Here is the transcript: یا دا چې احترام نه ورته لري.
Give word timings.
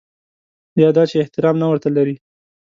یا 0.81 0.89
دا 0.97 1.03
چې 1.09 1.15
احترام 1.23 1.55
نه 1.61 1.65
ورته 1.69 1.89
لري. 1.97 2.15